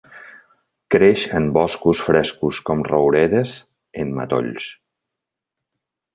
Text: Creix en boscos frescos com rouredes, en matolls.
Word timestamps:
Creix 0.95 1.25
en 1.39 1.49
boscos 1.57 2.01
frescos 2.05 2.63
com 2.71 2.81
rouredes, 2.89 3.53
en 4.05 4.17
matolls. 4.23 4.73